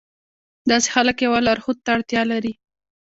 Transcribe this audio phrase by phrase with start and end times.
[0.69, 2.53] داسې خلک يوه لارښود ته اړتيا لري.